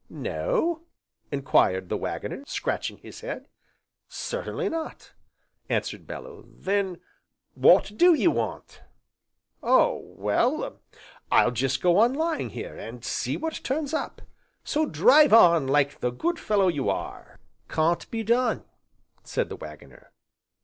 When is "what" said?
7.53-7.95, 13.37-13.63